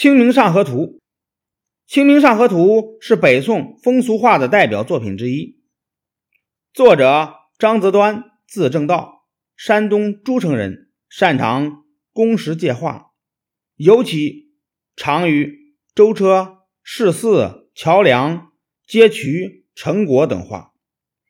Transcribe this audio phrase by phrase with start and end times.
[0.00, 0.76] 清明上河图》。
[1.88, 5.58] 《清明上河图》是北宋风俗画的代表作品之一，
[6.72, 9.26] 作者张择端，字正道，
[9.56, 11.82] 山东诸城人，擅长
[12.12, 13.06] 工石界画，
[13.74, 14.52] 尤其
[14.94, 18.52] 长于舟车、市寺、桥梁、
[18.86, 20.74] 街渠、城国等画。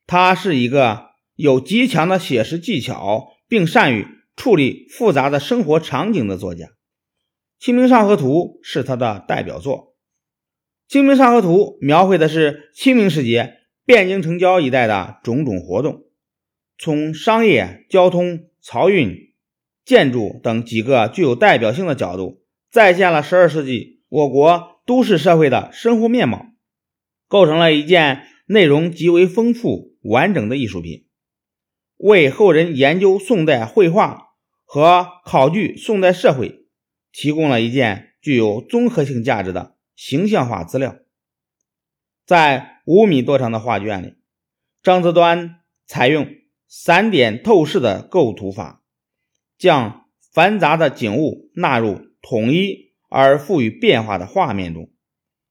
[0.06, 4.06] 他是一个有极强的写实技巧，并善于
[4.36, 6.66] 处理复杂的生活场景的作家。
[7.58, 9.96] 《清明上河图》是他的代表作。
[10.92, 16.04] 《清明上河图》描绘的是清明时节汴京城郊一带的种种活动，
[16.78, 19.34] 从商业、交通、漕运、
[19.84, 26.46] 建筑等几个具有代表性的角度，再现了12世纪我国都市社会的生活面貌，
[27.26, 31.06] 构成了一件内容极为丰富完整的艺术品，
[31.96, 34.28] 为后人研究宋代绘画
[34.64, 36.67] 和考据宋代社会
[37.18, 39.74] 提供了一件具有综合性价值的。
[39.96, 40.96] 形象化资料，
[42.24, 44.14] 在五米多长的画卷里，
[44.80, 46.36] 张择端采用
[46.68, 48.84] 散点透视的构图法，
[49.58, 54.88] 将繁杂的景物纳入统一而富于变化的画面中。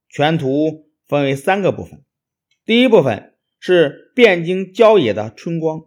[0.08, 2.05] 全图分为三个部分，
[2.64, 5.81] 第一部分是汴京郊野的春光，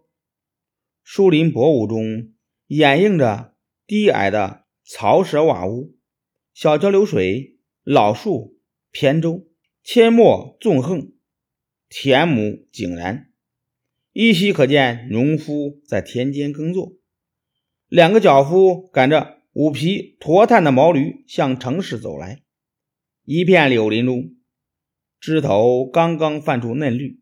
[1.02, 2.34] 树林薄雾中
[2.66, 3.55] 掩映着
[3.86, 4.59] 低矮的
[4.92, 5.94] 草舍瓦屋，
[6.52, 7.60] 小桥流水。
[7.84, 8.58] 老树
[8.91, 9.48] 扁舟，
[9.84, 11.12] 阡陌纵横，
[11.88, 13.30] 田亩井然，
[14.12, 16.96] 依稀可见农夫在田间耕作。
[17.86, 22.42] 两个脚夫赶着五匹驮炭的毛驴向城市走来。
[23.24, 24.34] 一片柳林中，
[25.20, 27.20] 枝头刚刚泛出嫩绿，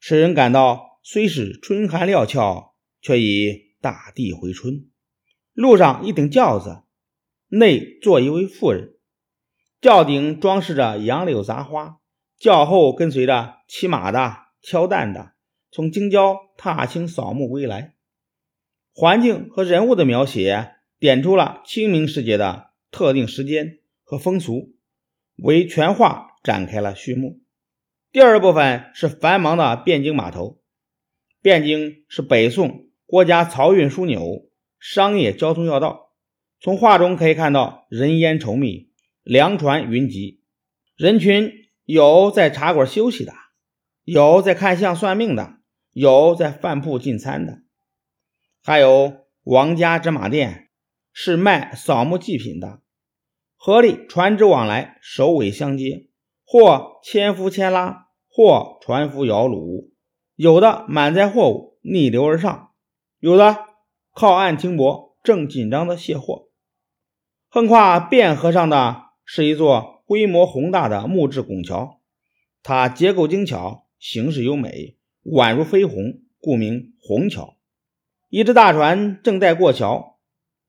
[0.00, 4.88] 使人感到虽是春寒料峭，却已大地回春。
[5.58, 6.84] 路上一顶轿子，
[7.48, 8.94] 内坐一位妇人。
[9.80, 11.98] 轿顶装饰着杨柳杂花，
[12.38, 15.32] 轿后跟随着骑马的、挑担的，
[15.72, 17.96] 从京郊踏青扫墓归来。
[18.92, 24.76] 环境和人物的描写点出了清明时节的特定时间和风俗，
[25.38, 27.40] 为全画展开了序幕。
[28.12, 30.60] 第二部分是繁忙的汴京码头。
[31.42, 34.47] 汴京是北宋国家漕运枢纽、
[34.78, 36.12] 商业交通要道，
[36.60, 38.88] 从画中可以看到人烟稠密。
[39.22, 40.42] 粮船云集，
[40.96, 41.52] 人群
[41.84, 43.34] 有在茶馆休息的，
[44.04, 45.58] 有在看相算命的，
[45.92, 47.58] 有在饭铺进餐的，
[48.62, 50.70] 还有王家芝麻店
[51.12, 52.80] 是卖扫墓祭品的。
[53.54, 56.08] 河里船只往来，首尾相接，
[56.46, 59.90] 或牵夫牵拉，或船夫摇橹，
[60.36, 62.70] 有的满载货物逆流而上，
[63.18, 63.66] 有的
[64.18, 66.48] 靠岸停泊，正紧张的卸货。
[67.48, 69.04] 横跨汴河上的。
[69.30, 72.00] 是一座规模宏大的木质拱桥，
[72.62, 77.58] 它结构精巧，形式优美，宛如飞鸿，故名虹桥。
[78.30, 80.18] 一只大船正在过桥，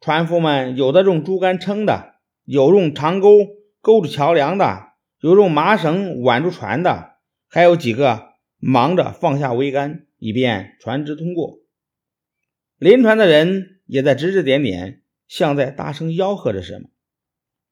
[0.02, 3.48] 船夫们有的用竹竿撑的，有用长钩
[3.80, 4.90] 勾住桥梁的，
[5.22, 7.14] 有用麻绳挽住船的，
[7.48, 11.60] 还有几个忙着放下桅杆，以便船只通过。
[12.80, 16.88] 临船的人也在指指点点，像在大声吆喝着什么。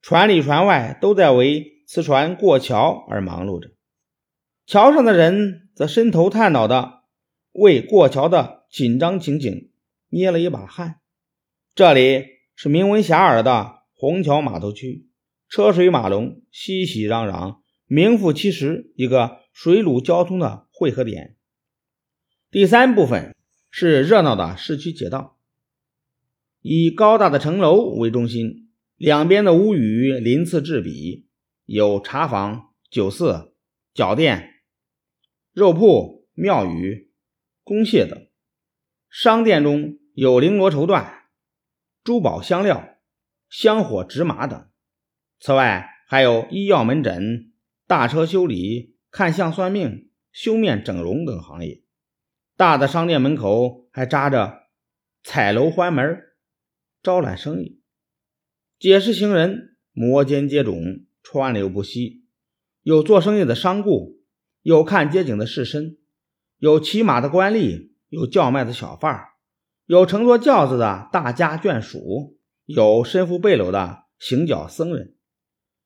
[0.01, 3.71] 船里船外都在为此船过桥而忙碌着，
[4.65, 7.03] 桥上的人则伸头探脑的
[7.53, 9.71] 为过桥的紧张情景
[10.09, 10.99] 捏了一把汗。
[11.73, 12.25] 这里
[12.57, 15.07] 是名闻遐迩的虹桥码头区，
[15.47, 21.37] 车水马龙，熙熙攘攘，名副其实一个水陆交通的汇合点。
[22.51, 23.33] 第三部分
[23.69, 25.37] 是热闹的市区街道，
[26.61, 28.69] 以高大的城楼为中心。
[28.95, 31.27] 两边的屋宇鳞次栉比，
[31.65, 33.53] 有茶坊、酒肆、
[33.93, 34.55] 脚店、
[35.53, 37.11] 肉铺、庙宇、
[37.63, 38.27] 公廨等。
[39.09, 41.25] 商店中有绫罗绸缎、
[42.03, 42.97] 珠宝香料、
[43.49, 44.67] 香火纸马等。
[45.39, 47.51] 此外，还有医药门诊、
[47.85, 51.83] 大车修理、看相算命、修面整容等行业。
[52.57, 54.63] 大的商店门口还扎着
[55.23, 56.23] 彩楼欢门，
[57.03, 57.83] 招揽生意。
[58.79, 62.25] 街市行人摩肩接踵，川流不息。
[62.81, 64.17] 有做生意的商贾，
[64.63, 65.97] 有看街景的士绅，
[66.57, 69.23] 有骑马的官吏，有叫卖的小贩，
[69.85, 75.15] 有乘坐轿子的大家眷属，有身负背篓的行脚僧人，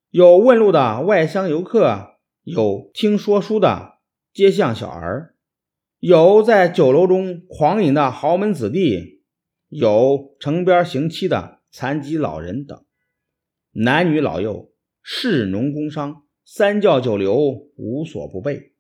[0.09, 3.97] 有问路的外乡游客，有听说书的
[4.31, 5.35] 街巷小儿，
[6.01, 9.23] 有在酒楼中狂饮的豪门子弟，
[9.69, 11.61] 有城边行乞的。
[11.73, 12.83] 残疾老人等，
[13.71, 17.37] 男女老幼士农工商三教九流
[17.77, 18.73] 无所不备。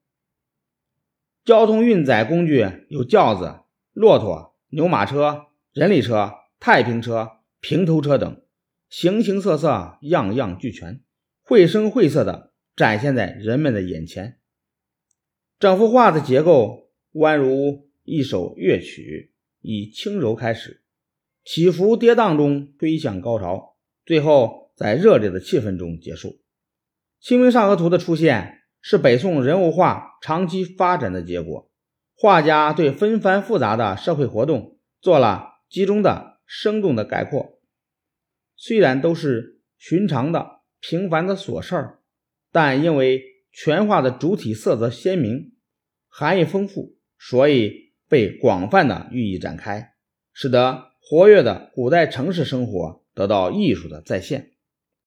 [1.45, 3.61] 交通运载工具有轿子、
[3.93, 7.29] 骆驼、牛马车、人力车、太平车、
[7.61, 8.43] 平头车等，
[8.89, 11.01] 形形色色，样样俱全，
[11.41, 14.37] 绘声绘色的展现在人们的眼前。
[15.57, 20.81] 整幅画的结构宛如一首乐曲，以轻柔开始，
[21.43, 23.75] 起伏跌宕中推向高潮，
[24.05, 26.29] 最后在热烈的气氛中结束。
[27.19, 31.69] 《清明上河图》的出现是北宋人物画长期发展的结果，
[32.15, 37.59] 画家对纷繁复杂的社会活动做了集中的、生动的概括。
[38.55, 41.99] 虽然都是寻常的、平凡的琐事儿，
[42.53, 43.21] 但因为
[43.51, 45.51] 全画的主体色泽鲜明。
[46.13, 49.93] 含义丰富，所以被广泛的寓意展开，
[50.33, 54.53] 使得活跃的古代城市生活得到艺术的再现。